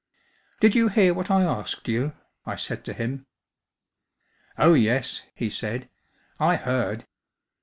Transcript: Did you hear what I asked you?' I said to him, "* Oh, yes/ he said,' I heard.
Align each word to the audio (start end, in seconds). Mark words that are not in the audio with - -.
Did 0.59 0.73
you 0.73 0.87
hear 0.87 1.13
what 1.13 1.29
I 1.29 1.43
asked 1.43 1.87
you?' 1.87 2.13
I 2.47 2.55
said 2.55 2.83
to 2.85 2.93
him, 2.93 3.27
"* 4.13 4.57
Oh, 4.57 4.73
yes/ 4.73 5.21
he 5.35 5.47
said,' 5.47 5.89
I 6.39 6.55
heard. 6.55 7.05